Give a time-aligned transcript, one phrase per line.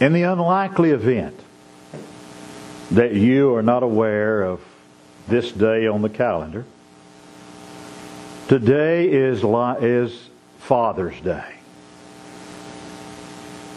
[0.00, 1.38] In the unlikely event
[2.90, 4.60] that you are not aware of
[5.28, 6.64] this day on the calendar,
[8.48, 11.54] today is, is Father's Day.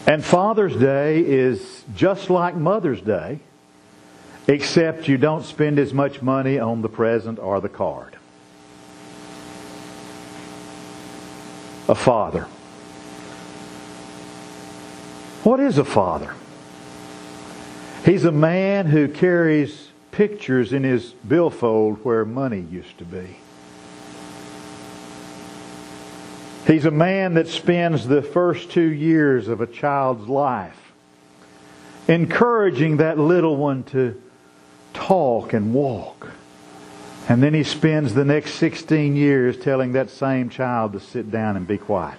[0.08, 3.38] And Father's Day is just like Mother's Day,
[4.48, 8.16] except you don't spend as much money on the present or the card.
[11.88, 12.48] A father.
[15.48, 16.34] What is a father?
[18.04, 23.38] He's a man who carries pictures in his billfold where money used to be.
[26.66, 30.92] He's a man that spends the first two years of a child's life
[32.08, 34.20] encouraging that little one to
[34.92, 36.28] talk and walk.
[37.26, 41.56] And then he spends the next 16 years telling that same child to sit down
[41.56, 42.18] and be quiet.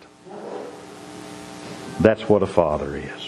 [1.99, 3.18] That's what a father is.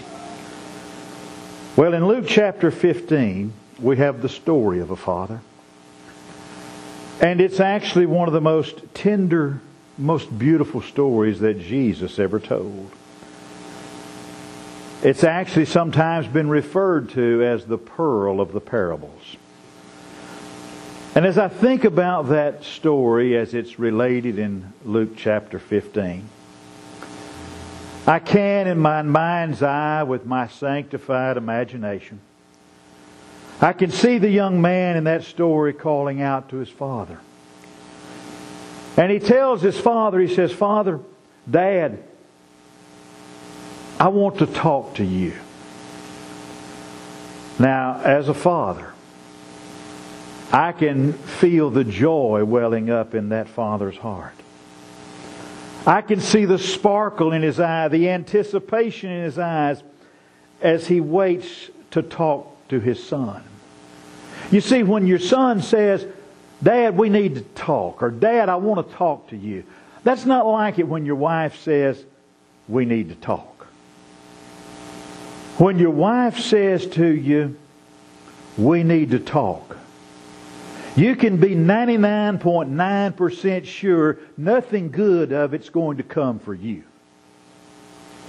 [1.75, 5.39] Well, in Luke chapter 15, we have the story of a father.
[7.21, 9.61] And it's actually one of the most tender
[9.97, 12.91] most beautiful stories that Jesus ever told.
[15.03, 19.37] It's actually sometimes been referred to as the pearl of the parables.
[21.13, 26.27] And as I think about that story as it's related in Luke chapter 15,
[28.07, 32.19] I can, in my mind's eye, with my sanctified imagination,
[33.61, 37.19] I can see the young man in that story calling out to his father.
[38.97, 40.99] And he tells his father, he says, Father,
[41.49, 42.03] Dad,
[43.99, 45.33] I want to talk to you.
[47.59, 48.93] Now, as a father,
[50.51, 54.33] I can feel the joy welling up in that father's heart.
[55.85, 59.81] I can see the sparkle in his eye, the anticipation in his eyes
[60.61, 63.43] as he waits to talk to his son.
[64.51, 66.05] You see, when your son says,
[66.61, 68.03] Dad, we need to talk.
[68.03, 69.63] Or Dad, I want to talk to you.
[70.03, 72.03] That's not like it when your wife says,
[72.67, 73.67] we need to talk.
[75.57, 77.57] When your wife says to you,
[78.57, 79.77] we need to talk,
[80.95, 86.83] you can be 99.9% sure nothing good of it's going to come for you.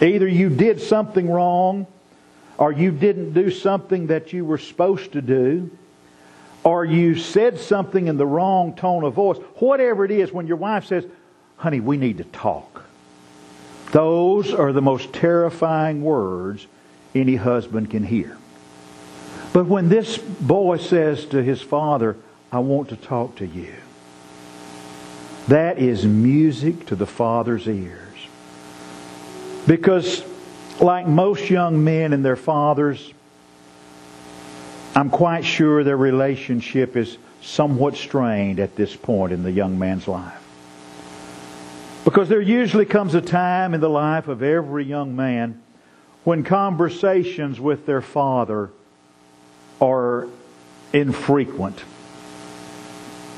[0.00, 1.86] Either you did something wrong,
[2.58, 5.70] or you didn't do something that you were supposed to do,
[6.64, 10.58] or you said something in the wrong tone of voice, whatever it is, when your
[10.58, 11.04] wife says,
[11.56, 12.84] honey, we need to talk.
[13.90, 16.66] Those are the most terrifying words
[17.14, 18.38] any husband can hear.
[19.52, 22.16] But when this boy says to his father,
[22.52, 23.74] I want to talk to you,
[25.48, 27.98] that is music to the father's ears.
[29.66, 30.22] Because,
[30.78, 33.12] like most young men and their fathers,
[34.94, 40.06] I'm quite sure their relationship is somewhat strained at this point in the young man's
[40.06, 40.38] life.
[42.04, 45.62] Because there usually comes a time in the life of every young man
[46.24, 48.70] when conversations with their father
[49.80, 50.28] are
[50.92, 51.82] infrequent,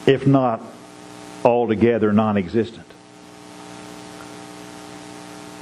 [0.06, 0.62] if not
[1.44, 2.87] altogether non existent.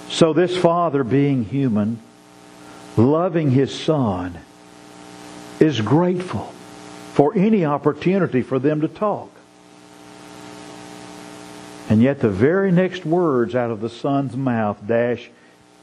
[0.08, 1.98] So, this father, being human,
[2.96, 4.38] loving his son,
[5.58, 6.52] is grateful
[7.14, 9.30] for any opportunity for them to talk.
[11.88, 15.30] And yet, the very next words out of the son's mouth dash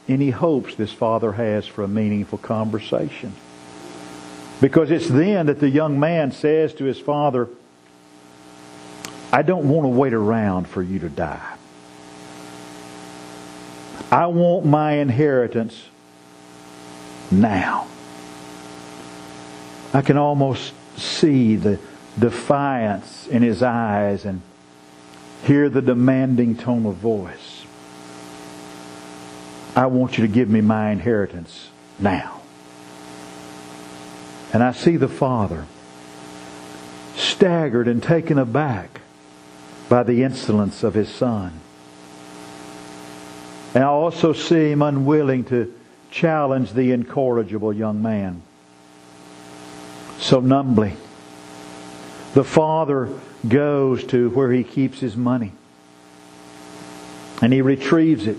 [0.08, 3.32] any hopes this father has for a meaningful conversation.
[4.60, 7.48] Because it's then that the young man says to his father,
[9.32, 11.56] I don't want to wait around for you to die.
[14.10, 15.86] I want my inheritance
[17.30, 17.86] now.
[19.94, 21.78] I can almost see the
[22.18, 24.42] defiance in his eyes and
[25.44, 27.64] hear the demanding tone of voice.
[29.76, 31.68] I want you to give me my inheritance
[31.98, 32.40] now.
[34.52, 35.66] And I see the father
[37.14, 38.99] staggered and taken aback
[39.90, 41.52] by the insolence of his son.
[43.74, 45.74] And I also see him unwilling to
[46.12, 48.42] challenge the incorrigible young man
[50.18, 50.94] so numbly.
[52.34, 53.08] The father
[53.46, 55.52] goes to where he keeps his money
[57.42, 58.38] and he retrieves it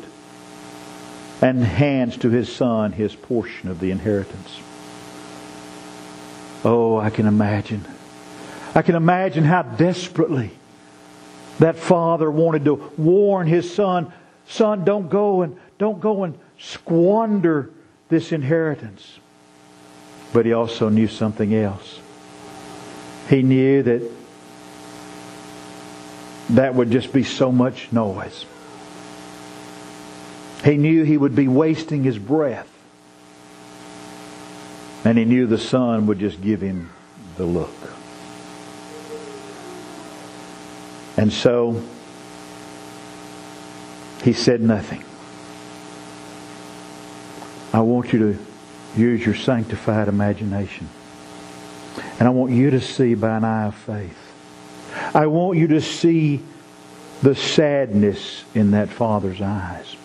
[1.41, 4.59] and hands to his son his portion of the inheritance.
[6.63, 7.85] Oh, I can imagine.
[8.73, 10.51] I can imagine how desperately
[11.61, 14.11] that father wanted to warn his son,
[14.47, 17.69] son, don't go and don't go and squander
[18.09, 19.19] this inheritance.
[20.33, 21.99] But he also knew something else.
[23.29, 24.01] He knew that
[26.49, 28.45] that would just be so much noise.
[30.63, 32.67] He knew he would be wasting his breath.
[35.05, 36.89] And he knew the son would just give him
[37.37, 37.90] the look.
[41.21, 41.79] And so
[44.23, 45.03] he said nothing.
[47.71, 50.89] I want you to use your sanctified imagination.
[52.17, 54.17] And I want you to see by an eye of faith.
[55.13, 56.41] I want you to see
[57.21, 59.95] the sadness in that father's eyes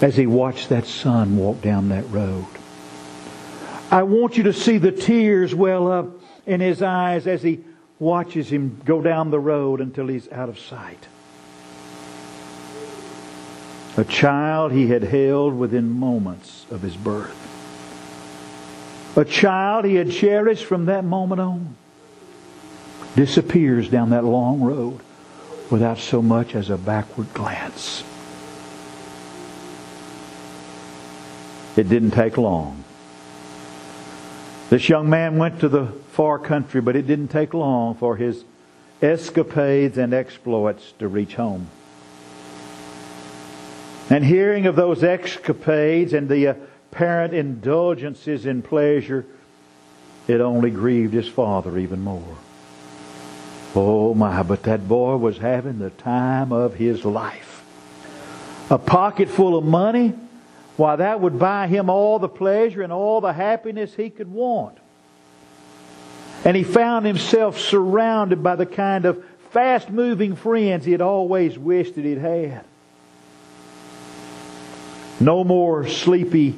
[0.00, 2.48] as he watched that son walk down that road.
[3.92, 7.60] I want you to see the tears well up in his eyes as he
[7.98, 11.08] watches him go down the road until he's out of sight.
[13.96, 17.42] A child he had held within moments of his birth.
[19.16, 21.76] A child he had cherished from that moment on
[23.14, 25.00] disappears down that long road
[25.70, 28.04] without so much as a backward glance.
[31.76, 32.84] It didn't take long.
[34.68, 38.42] This young man went to the far country, but it didn't take long for his
[39.02, 41.68] escapades and exploits to reach home.
[44.08, 49.26] And hearing of those escapades and the apparent indulgences in pleasure,
[50.26, 52.38] it only grieved his father even more.
[53.74, 57.62] Oh my, but that boy was having the time of his life.
[58.70, 60.14] A pocket full of money,
[60.78, 64.78] why that would buy him all the pleasure and all the happiness he could want.
[66.46, 71.58] And he found himself surrounded by the kind of fast moving friends he had always
[71.58, 72.64] wished that he'd had.
[75.18, 76.54] No more sleepy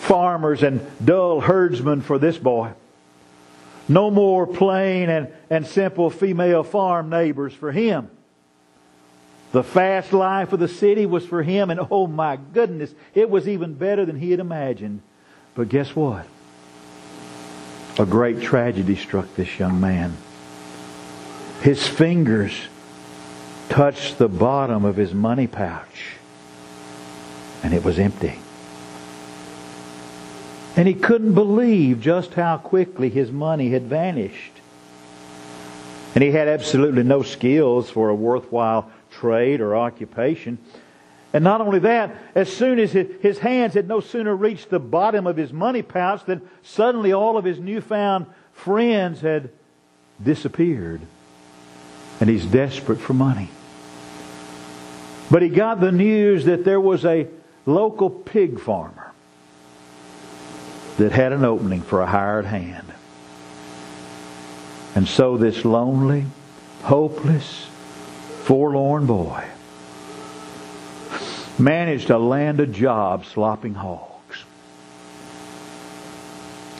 [0.00, 2.72] farmers and dull herdsmen for this boy.
[3.88, 8.10] No more plain and, and simple female farm neighbors for him.
[9.52, 13.46] The fast life of the city was for him, and oh my goodness, it was
[13.46, 15.02] even better than he had imagined.
[15.54, 16.26] But guess what?
[17.98, 20.16] A great tragedy struck this young man.
[21.62, 22.52] His fingers
[23.68, 26.16] touched the bottom of his money pouch,
[27.62, 28.38] and it was empty.
[30.76, 34.52] And he couldn't believe just how quickly his money had vanished.
[36.16, 40.58] And he had absolutely no skills for a worthwhile trade or occupation.
[41.34, 45.26] And not only that, as soon as his hands had no sooner reached the bottom
[45.26, 49.50] of his money pouch than suddenly all of his newfound friends had
[50.22, 51.00] disappeared.
[52.20, 53.50] And he's desperate for money.
[55.28, 57.26] But he got the news that there was a
[57.66, 59.12] local pig farmer
[60.98, 62.86] that had an opening for a hired hand.
[64.94, 66.26] And so this lonely,
[66.84, 67.66] hopeless,
[68.44, 69.44] forlorn boy
[71.58, 74.44] managed to land a job slopping hogs.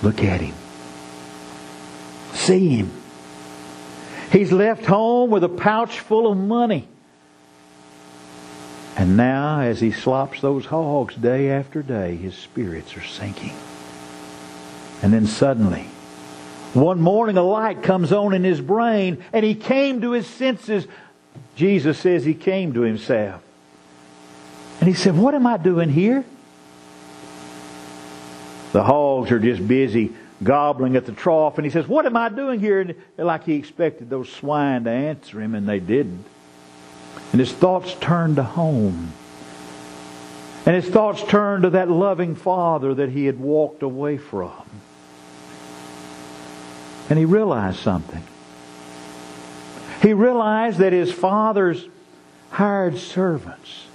[0.03, 0.55] Look at him.
[2.33, 2.91] See him.
[4.31, 6.89] He's left home with a pouch full of money.
[8.97, 13.55] And now, as he slops those hogs day after day, his spirits are sinking.
[15.03, 15.87] And then suddenly,
[16.75, 20.87] one morning a light comes on in his brain and he came to his senses.
[21.57, 23.43] Jesus says he came to himself.
[24.85, 26.27] And he said, What am I doing here?
[28.73, 30.13] The hogs are just busy
[30.43, 31.57] gobbling at the trough.
[31.57, 32.83] And he says, What am I doing here?
[32.83, 36.27] And like he expected those swine to answer him, and they didn't.
[37.33, 39.15] And his thoughts turned to home.
[40.67, 44.53] And his thoughts turned to that loving father that he had walked away from.
[47.09, 48.23] And he realized something.
[50.03, 51.89] He realized that his father's
[52.51, 53.87] hired servants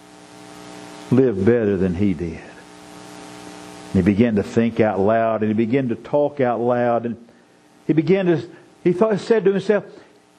[1.12, 2.42] lived better than he did.
[2.42, 7.30] And he began to think out loud and he began to talk out loud and
[7.88, 8.50] he began to
[8.84, 9.84] he thought said to himself,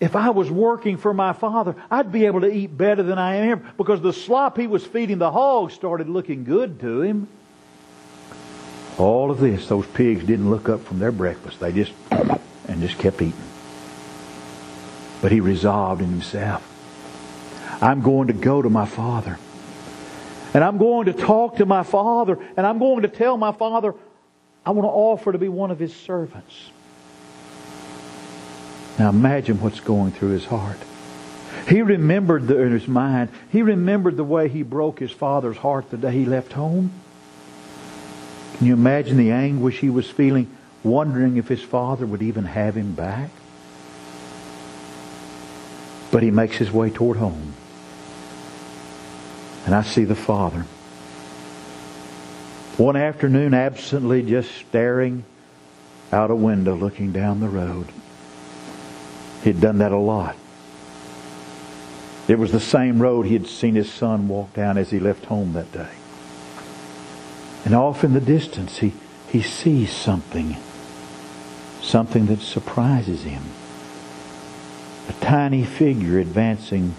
[0.01, 3.37] if I was working for my father, I'd be able to eat better than I
[3.37, 7.29] am here because the slop he was feeding the hogs started looking good to him.
[8.97, 11.61] All of this, those pigs didn't look up from their breakfast.
[11.61, 13.35] They just and just kept eating.
[15.21, 16.67] But he resolved in himself,
[17.83, 19.39] I'm going to go to my father.
[20.53, 22.39] And I'm going to talk to my father.
[22.57, 23.95] And I'm going to tell my father,
[24.65, 26.71] I want to offer to be one of his servants.
[28.99, 30.77] Now imagine what's going through his heart.
[31.69, 35.91] He remembered the, in his mind, he remembered the way he broke his father's heart
[35.91, 36.91] the day he left home.
[38.57, 42.77] Can you imagine the anguish he was feeling, wondering if his father would even have
[42.77, 43.31] him back?
[46.11, 47.55] But he makes his way toward home.
[49.71, 50.63] And I see the father.
[52.77, 55.23] One afternoon, absently just staring
[56.13, 57.87] out a window looking down the road.
[59.45, 60.35] He'd done that a lot.
[62.27, 65.27] It was the same road he had seen his son walk down as he left
[65.27, 65.93] home that day.
[67.65, 68.93] And off in the distance, he,
[69.29, 70.57] he sees something.
[71.81, 73.45] Something that surprises him.
[75.09, 76.97] A tiny figure advancing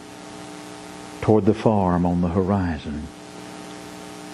[1.22, 3.08] toward the farm on the horizon.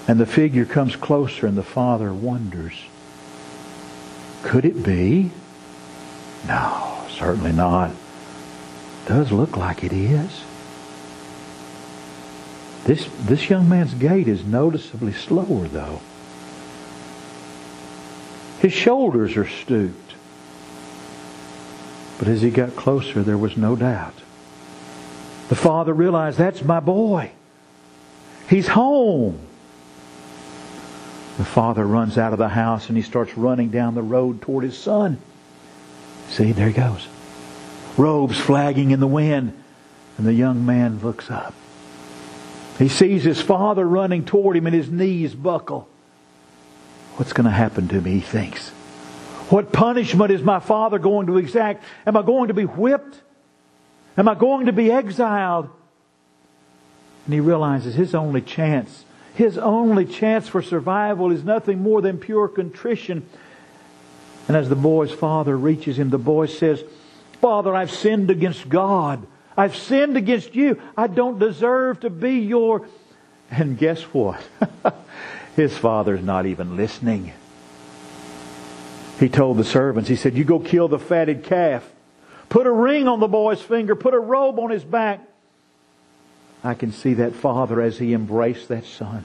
[0.07, 2.73] And the figure comes closer, and the father wonders
[4.47, 5.31] could it be?
[6.47, 7.91] No, certainly not.
[9.05, 10.43] Does look like it is.
[12.85, 15.99] This, this young man's gait is noticeably slower, though.
[18.59, 20.13] His shoulders are stooped.
[22.17, 24.15] But as he got closer, there was no doubt.
[25.49, 27.31] The father realized, that's my boy.
[28.49, 29.39] He's home.
[31.37, 34.63] The father runs out of the house and he starts running down the road toward
[34.63, 35.19] his son.
[36.29, 37.07] See, there he goes.
[37.97, 39.63] Robes flagging in the wind.
[40.17, 41.53] And the young man looks up.
[42.79, 45.87] He sees his father running toward him and his knees buckle.
[47.17, 48.69] What's going to happen to me, he thinks.
[49.49, 51.83] What punishment is my father going to exact?
[52.05, 53.21] Am I going to be whipped?
[54.17, 55.69] Am I going to be exiled?
[57.25, 59.05] And he realizes his only chance
[59.37, 63.23] his only chance for survival is nothing more than pure contrition.
[64.47, 66.83] And as the boy's father reaches him, the boy says,
[67.39, 69.27] Father, I've sinned against God.
[69.55, 70.81] I've sinned against you.
[70.97, 72.87] I don't deserve to be your.
[73.51, 74.41] And guess what?
[75.55, 77.31] His father's not even listening.
[79.19, 81.87] He told the servants, he said, You go kill the fatted calf.
[82.49, 83.95] Put a ring on the boy's finger.
[83.95, 85.21] Put a robe on his back.
[86.63, 89.23] I can see that father as he embraced that son.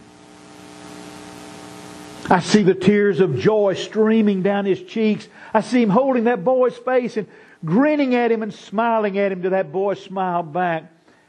[2.30, 5.28] I see the tears of joy streaming down his cheeks.
[5.52, 7.26] I see him holding that boy's face and
[7.64, 10.84] grinning at him and smiling at him to that boy smiled back.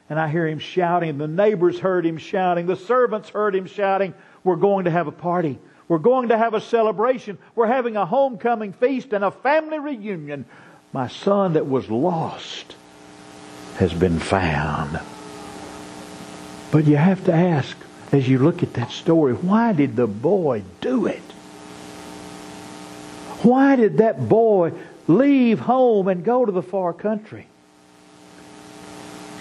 [0.09, 1.17] And I hear him shouting.
[1.17, 2.67] The neighbors heard him shouting.
[2.67, 4.13] The servants heard him shouting.
[4.43, 5.59] We're going to have a party.
[5.87, 7.37] We're going to have a celebration.
[7.55, 10.45] We're having a homecoming feast and a family reunion.
[10.93, 12.75] My son that was lost
[13.77, 14.99] has been found.
[16.71, 17.75] But you have to ask,
[18.11, 21.21] as you look at that story, why did the boy do it?
[23.41, 24.73] Why did that boy
[25.07, 27.47] leave home and go to the far country?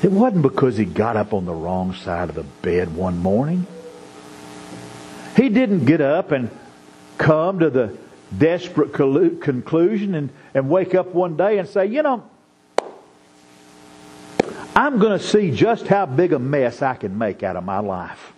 [0.02, 3.66] It wasn't because he got up on the wrong side of the bed one morning.
[5.36, 6.50] He didn't get up and
[7.18, 7.96] come to the
[8.36, 12.24] desperate conclusion and, and wake up one day and say, you know,
[14.74, 17.78] I'm going to see just how big a mess I can make out of my
[17.78, 18.32] life.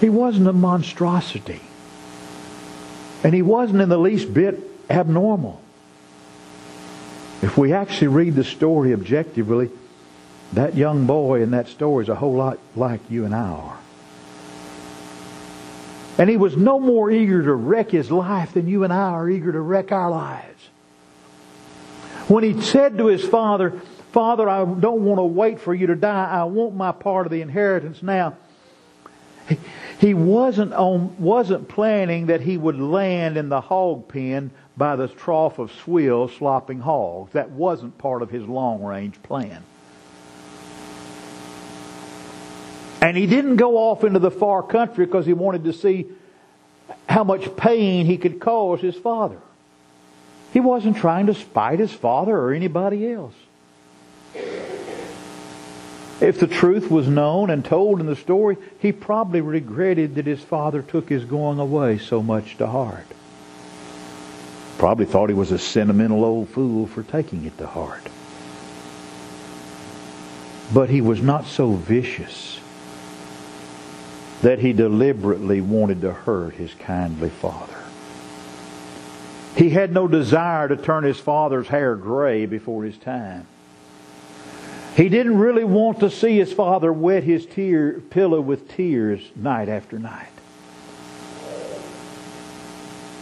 [0.00, 1.60] He wasn't a monstrosity.
[3.22, 5.60] And he wasn't in the least bit abnormal.
[7.40, 9.70] If we actually read the story objectively,
[10.52, 13.78] that young boy in that story is a whole lot like you and I are.
[16.18, 19.28] And he was no more eager to wreck his life than you and I are
[19.28, 20.68] eager to wreck our lives.
[22.28, 23.80] When he said to his father,
[24.12, 26.28] Father, I don't want to wait for you to die.
[26.30, 28.36] I want my part of the inheritance now.
[29.98, 35.08] He, wasn't, on, wasn't planning that he would land in the hog pen by the
[35.08, 37.32] trough of swill slopping hogs.
[37.32, 39.62] That wasn't part of his long range plan.
[43.02, 46.06] And he didn't go off into the far country because he wanted to see
[47.08, 49.38] how much pain he could cause his father.
[50.52, 53.34] He wasn't trying to spite his father or anybody else.
[56.20, 60.40] If the truth was known and told in the story, he probably regretted that his
[60.40, 63.06] father took his going away so much to heart.
[64.78, 68.08] Probably thought he was a sentimental old fool for taking it to heart.
[70.72, 72.60] But he was not so vicious
[74.42, 77.76] that he deliberately wanted to hurt his kindly father.
[79.56, 83.46] He had no desire to turn his father's hair gray before his time.
[84.96, 89.68] He didn't really want to see his father wet his tear, pillow with tears night
[89.68, 90.28] after night.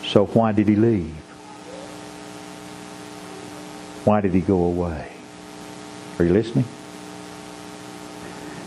[0.04, 1.14] So why did he leave?
[4.04, 5.12] Why did he go away?
[6.18, 6.64] Are you listening?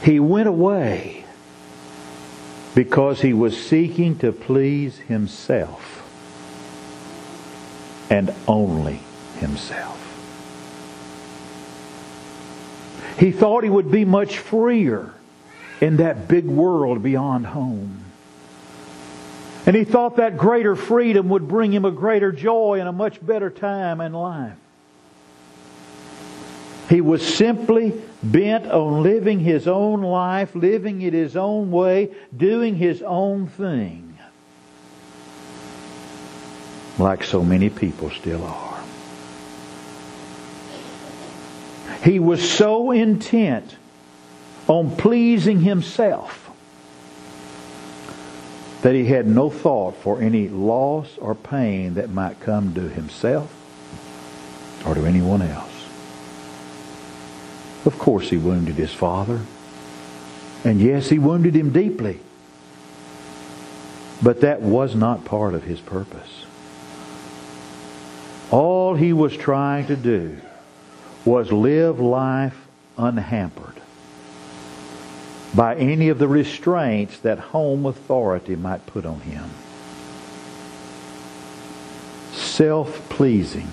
[0.03, 1.22] He went away
[2.75, 6.01] because he was seeking to please himself
[8.09, 8.99] and only
[9.37, 9.99] himself.
[13.17, 15.13] He thought he would be much freer
[15.79, 18.03] in that big world beyond home.
[19.65, 23.25] And he thought that greater freedom would bring him a greater joy and a much
[23.25, 24.57] better time in life.
[26.89, 32.75] He was simply bent on living his own life, living it his own way, doing
[32.75, 34.17] his own thing.
[36.99, 38.83] Like so many people still are.
[42.03, 43.77] He was so intent
[44.67, 46.51] on pleasing himself
[48.81, 53.55] that he had no thought for any loss or pain that might come to himself
[54.85, 55.72] or to anyone else.
[57.85, 59.41] Of course, he wounded his father.
[60.63, 62.19] And yes, he wounded him deeply.
[64.21, 66.45] But that was not part of his purpose.
[68.51, 70.37] All he was trying to do
[71.25, 72.55] was live life
[72.97, 73.81] unhampered
[75.55, 79.49] by any of the restraints that home authority might put on him.
[82.33, 83.71] Self pleasing.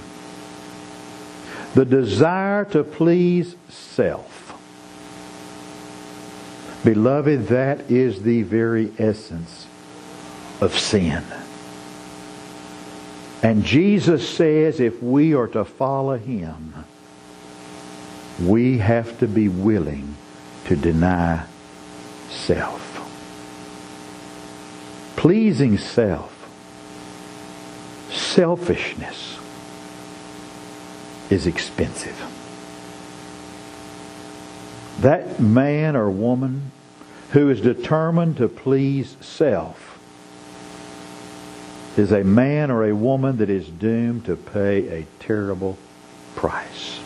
[1.75, 4.39] The desire to please self.
[6.85, 9.67] Beloved, that is the very essence
[10.61, 11.23] of sin.
[13.43, 16.75] And Jesus says if we are to follow him,
[18.43, 20.17] we have to be willing
[20.67, 21.45] to deny
[22.31, 22.87] self.
[25.17, 26.37] Pleasing self.
[28.11, 29.40] Selfishness
[31.31, 32.19] is expensive.
[35.01, 36.73] That man or woman
[37.31, 39.99] who is determined to please self
[41.97, 45.79] is a man or a woman that is doomed to pay a terrible
[46.35, 47.01] price.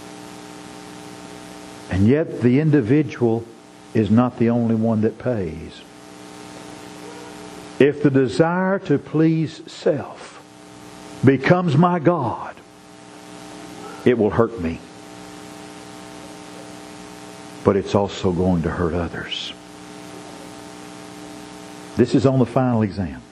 [1.90, 3.44] And yet the individual
[3.92, 5.80] is not the only one that pays.
[7.78, 10.42] If the desire to please self
[11.24, 12.56] becomes my God,
[14.04, 14.78] it will hurt me.
[17.64, 19.52] But it's also going to hurt others.
[21.96, 23.22] This is on the final exam.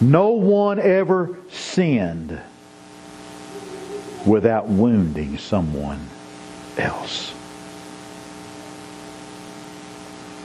[0.00, 2.40] No one ever sinned
[4.24, 6.00] without wounding someone
[6.78, 7.34] else.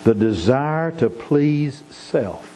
[0.04, 2.52] The desire to please self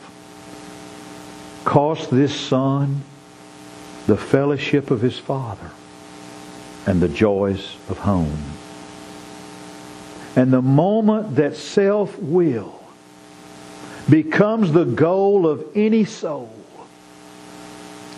[1.63, 3.01] cost this son
[4.09, 5.69] the fellowship of his father
[6.87, 8.41] and the joys of home.
[10.35, 12.81] And the moment that self will
[14.09, 16.51] becomes the goal of any soul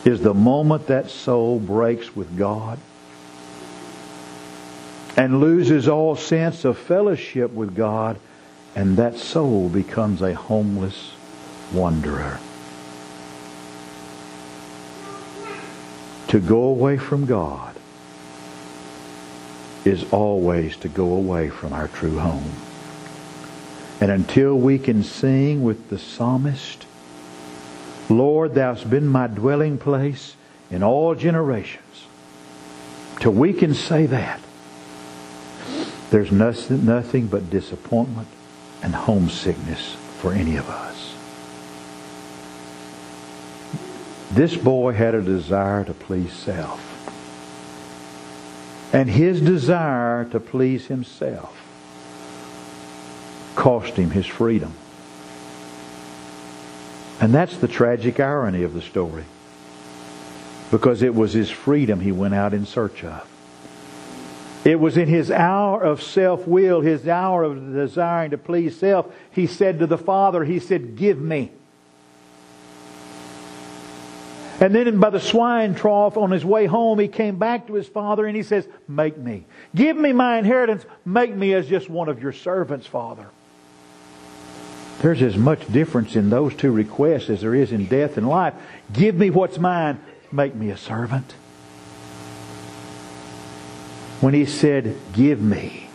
[0.05, 2.79] is the moment that soul breaks with God
[5.17, 8.17] and loses all sense of fellowship with God
[8.77, 11.11] and that soul becomes a homeless
[11.73, 12.39] wanderer.
[16.31, 17.75] To go away from God
[19.83, 22.53] is always to go away from our true home.
[23.99, 26.85] And until we can sing with the psalmist,
[28.09, 30.37] Lord, thou hast been my dwelling place
[30.69, 32.05] in all generations,
[33.19, 34.39] till we can say that,
[36.11, 38.29] there's nothing, nothing but disappointment
[38.81, 41.10] and homesickness for any of us.
[44.33, 46.87] This boy had a desire to please self.
[48.93, 51.57] And his desire to please himself
[53.55, 54.73] cost him his freedom.
[57.19, 59.25] And that's the tragic irony of the story.
[60.71, 63.27] Because it was his freedom he went out in search of.
[64.63, 69.13] It was in his hour of self will, his hour of desiring to please self,
[69.31, 71.51] he said to the Father, He said, Give me.
[74.61, 77.87] And then by the swine trough on his way home, he came back to his
[77.87, 79.45] father and he says, Make me.
[79.73, 80.85] Give me my inheritance.
[81.03, 83.25] Make me as just one of your servants, Father.
[85.01, 88.53] There's as much difference in those two requests as there is in death and life.
[88.93, 89.99] Give me what's mine.
[90.31, 91.33] Make me a servant
[94.19, 95.89] when he said, Give me.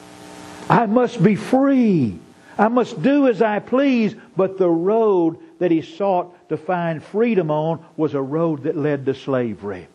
[0.68, 2.18] I must be free.
[2.58, 4.16] I must do as I please.
[4.36, 9.06] But the road that he sought to find freedom on was a road that led
[9.06, 9.88] to slavery.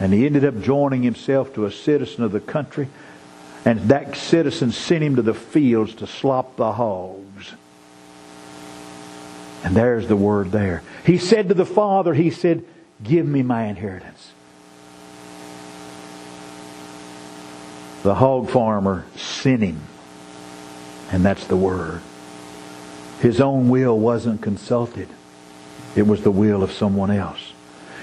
[0.00, 2.88] And he ended up joining himself to a citizen of the country.
[3.64, 7.52] And that citizen sent him to the fields to slop the hogs.
[9.62, 10.82] And there's the word there.
[11.04, 12.64] He said to the father, he said,
[13.02, 14.32] give me my inheritance.
[18.02, 19.80] The hog farmer sinning.
[21.12, 22.00] And that's the word.
[23.20, 25.08] His own will wasn't consulted.
[25.96, 27.52] It was the will of someone else.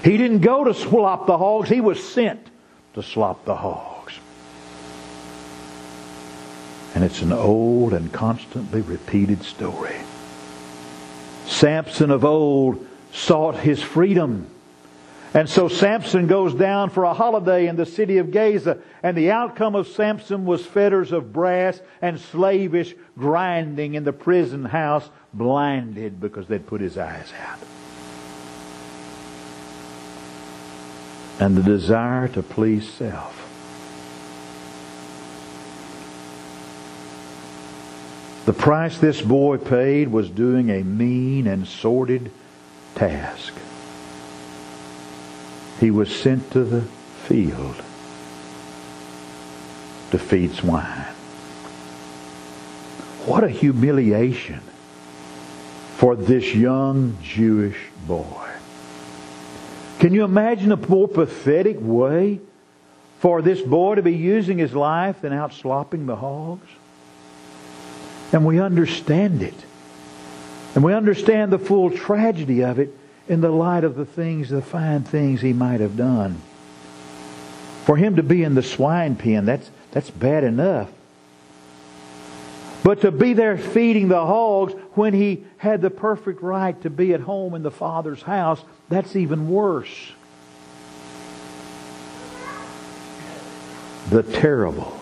[0.04, 1.68] He didn't go to slop the hogs.
[1.68, 2.46] He was sent
[2.94, 4.14] to slop the hogs.
[6.94, 9.96] And it's an old and constantly repeated story.
[11.46, 14.48] Samson of old sought his freedom.
[15.34, 19.30] And so Samson goes down for a holiday in the city of Gaza, and the
[19.30, 26.20] outcome of Samson was fetters of brass and slavish grinding in the prison house, blinded
[26.20, 27.58] because they'd put his eyes out.
[31.40, 33.38] And the desire to please self.
[38.46, 42.30] The price this boy paid was doing a mean and sordid
[42.94, 43.52] task.
[45.80, 46.80] He was sent to the
[47.26, 47.76] field
[50.10, 51.04] to feed swine.
[53.26, 54.60] What a humiliation
[55.96, 58.48] for this young Jewish boy.
[59.98, 62.40] Can you imagine a more pathetic way
[63.18, 66.68] for this boy to be using his life than out slopping the hogs?
[68.32, 69.54] And we understand it.
[70.74, 72.96] And we understand the full tragedy of it
[73.28, 76.40] in the light of the things, the fine things he might have done.
[77.84, 80.90] For him to be in the swine pen, that's, that's bad enough.
[82.82, 87.12] But to be there feeding the hogs when he had the perfect right to be
[87.12, 90.12] at home in the Father's house, that's even worse.
[94.10, 94.98] The terrible,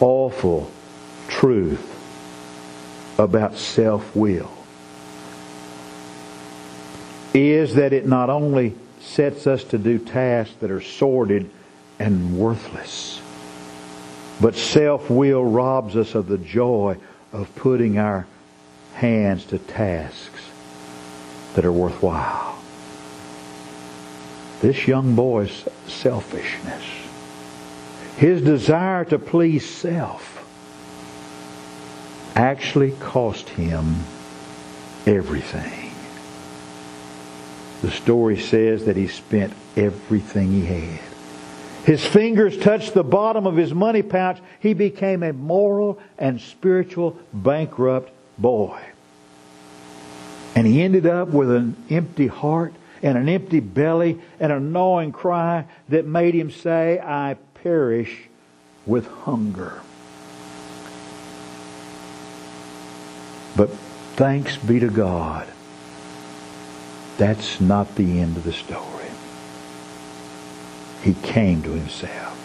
[0.00, 0.70] awful
[1.28, 1.86] truth
[3.18, 4.50] about self-will
[7.32, 11.48] is that it not only sets us to do tasks that are sordid
[11.98, 13.19] and worthless,
[14.40, 16.96] but self-will robs us of the joy
[17.32, 18.26] of putting our
[18.94, 20.40] hands to tasks
[21.54, 22.58] that are worthwhile.
[24.60, 26.84] This young boy's selfishness,
[28.16, 30.36] his desire to please self,
[32.34, 33.96] actually cost him
[35.06, 35.90] everything.
[37.82, 41.09] The story says that he spent everything he had.
[41.90, 44.38] His fingers touched the bottom of his money pouch.
[44.60, 48.80] He became a moral and spiritual bankrupt boy.
[50.54, 55.10] And he ended up with an empty heart and an empty belly and a gnawing
[55.10, 58.28] cry that made him say, I perish
[58.86, 59.80] with hunger.
[63.56, 63.70] But
[64.14, 65.48] thanks be to God,
[67.18, 68.99] that's not the end of the story.
[71.02, 72.36] He came to himself.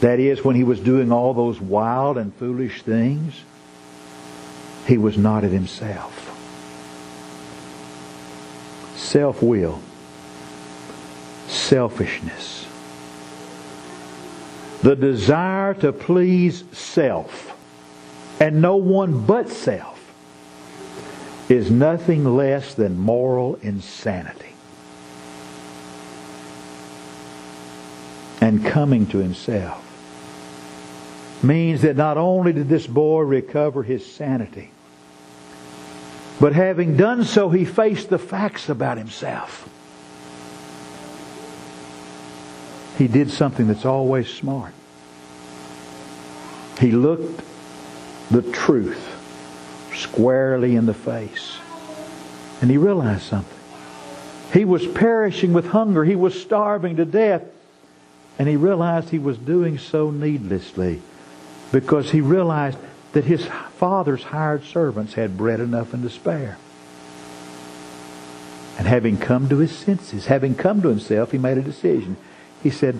[0.00, 3.42] That is, when he was doing all those wild and foolish things,
[4.86, 6.18] he was not at himself.
[8.96, 9.80] Self-will,
[11.46, 12.66] selfishness,
[14.82, 17.56] the desire to please self
[18.40, 20.12] and no one but self
[21.48, 24.51] is nothing less than moral insanity.
[28.64, 29.88] Coming to himself
[31.42, 34.70] means that not only did this boy recover his sanity,
[36.40, 39.68] but having done so, he faced the facts about himself.
[42.98, 44.72] He did something that's always smart.
[46.78, 47.42] He looked
[48.30, 49.08] the truth
[49.94, 51.58] squarely in the face.
[52.60, 53.58] And he realized something.
[54.52, 56.04] He was perishing with hunger.
[56.04, 57.42] He was starving to death.
[58.38, 61.02] And he realized he was doing so needlessly
[61.70, 62.78] because he realized
[63.12, 66.56] that his father's hired servants had bread enough and to spare.
[68.78, 72.16] And having come to his senses, having come to himself, he made a decision.
[72.62, 72.98] He said,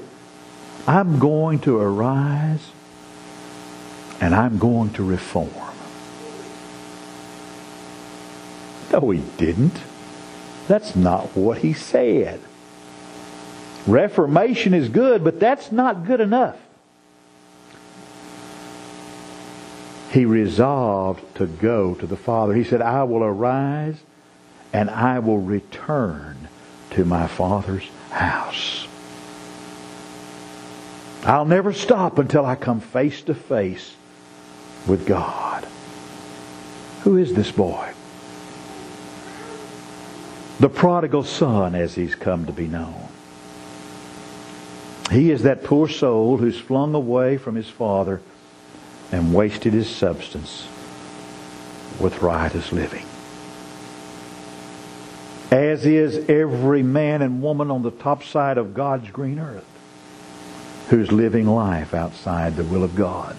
[0.87, 2.71] I'm going to arise
[4.21, 5.51] and I'm going to reform.
[8.93, 9.81] No, he didn't.
[10.69, 12.41] That's not what he said.
[13.87, 16.57] Reformation is good, but that's not good enough.
[20.13, 22.55] He resolved to go to the Father.
[22.55, 23.97] He said, I will arise
[24.73, 26.49] and I will return
[26.91, 28.87] to my Father's house.
[31.25, 33.95] I'll never stop until I come face to face
[34.87, 35.67] with God.
[37.03, 37.93] Who is this boy?
[40.61, 43.09] The prodigal son, as he's come to be known.
[45.13, 48.23] He is that poor soul who's flung away from his father
[49.13, 50.67] and wasted his substance
[52.01, 53.05] with riotous living.
[55.51, 59.67] As is every man and woman on the top side of God's green earth
[60.89, 63.37] who's living life outside the will of God.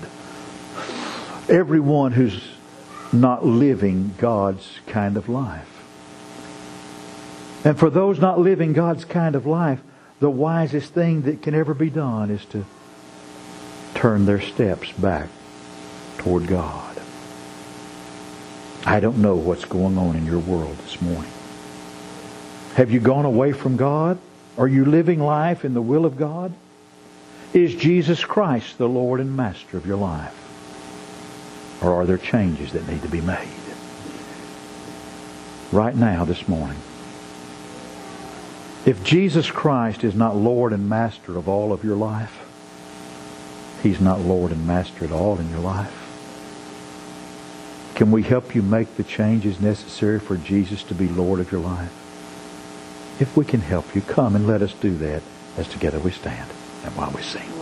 [1.49, 2.39] Everyone who's
[3.11, 5.69] not living God's kind of life.
[7.65, 9.79] And for those not living God's kind of life,
[10.23, 12.63] the wisest thing that can ever be done is to
[13.93, 15.27] turn their steps back
[16.19, 16.97] toward God.
[18.85, 21.29] I don't know what's going on in your world this morning.
[22.75, 24.17] Have you gone away from God?
[24.57, 26.53] Are you living life in the will of God?
[27.53, 31.83] Is Jesus Christ the Lord and Master of your life?
[31.83, 33.49] Or are there changes that need to be made?
[35.73, 36.79] Right now, this morning.
[38.85, 42.39] If Jesus Christ is not Lord and Master of all of your life,
[43.81, 45.99] He's not Lord and Master at all in your life.
[47.95, 51.61] Can we help you make the changes necessary for Jesus to be Lord of your
[51.61, 51.93] life?
[53.21, 55.21] If we can help you, come and let us do that
[55.57, 56.49] as together we stand
[56.83, 57.53] and while we sing.